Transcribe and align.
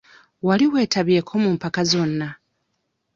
Wali 0.47 0.65
weetabyeko 0.73 1.33
mu 1.43 1.49
mpaka 1.55 1.81
zonna? 1.91 2.27